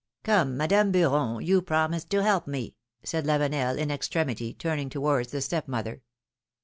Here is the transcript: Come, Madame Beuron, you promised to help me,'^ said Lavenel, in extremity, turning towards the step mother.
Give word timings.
Come, 0.23 0.57
Madame 0.57 0.91
Beuron, 0.91 1.45
you 1.45 1.61
promised 1.61 2.09
to 2.09 2.23
help 2.23 2.47
me,'^ 2.47 2.73
said 3.03 3.23
Lavenel, 3.25 3.77
in 3.77 3.91
extremity, 3.91 4.51
turning 4.51 4.89
towards 4.89 5.29
the 5.31 5.41
step 5.41 5.67
mother. 5.67 6.01